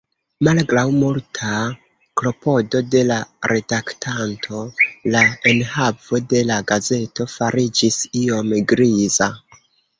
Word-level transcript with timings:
Malgraŭ 0.45 0.83
multa 0.93 1.51
klopodo 2.21 2.81
de 2.95 3.03
la 3.11 3.19
redaktanto 3.53 4.63
la 5.17 5.23
enhavo 5.53 6.25
de 6.35 6.45
la 6.51 6.61
gazeto 6.75 7.31
fariĝis 7.39 8.03
iom 8.27 8.55
griza. 8.77 9.33